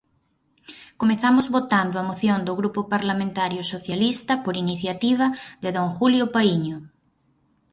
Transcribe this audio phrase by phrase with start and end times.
[1.01, 5.25] Comezamos votando a Moción do Grupo Parlamentario Socialista, por iniciativa
[5.63, 6.77] de don Julio Paíño.